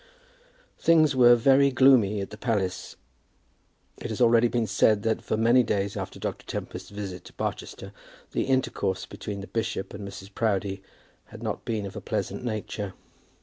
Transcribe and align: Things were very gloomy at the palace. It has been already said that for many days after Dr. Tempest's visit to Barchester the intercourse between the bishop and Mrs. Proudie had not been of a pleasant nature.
Things 0.79 1.15
were 1.15 1.35
very 1.35 1.69
gloomy 1.69 2.21
at 2.21 2.31
the 2.31 2.35
palace. 2.35 2.95
It 3.97 4.09
has 4.09 4.17
been 4.17 4.25
already 4.25 4.65
said 4.65 5.03
that 5.03 5.21
for 5.21 5.37
many 5.37 5.61
days 5.61 5.95
after 5.95 6.17
Dr. 6.17 6.43
Tempest's 6.43 6.89
visit 6.89 7.23
to 7.25 7.33
Barchester 7.33 7.93
the 8.31 8.45
intercourse 8.45 9.05
between 9.05 9.41
the 9.41 9.45
bishop 9.47 9.93
and 9.93 10.07
Mrs. 10.07 10.33
Proudie 10.33 10.81
had 11.25 11.43
not 11.43 11.65
been 11.65 11.85
of 11.85 11.95
a 11.95 12.01
pleasant 12.01 12.43
nature. 12.43 12.95